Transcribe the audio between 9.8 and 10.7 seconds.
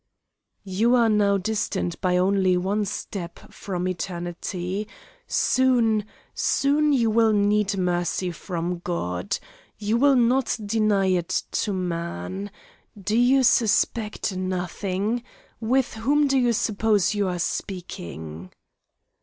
will not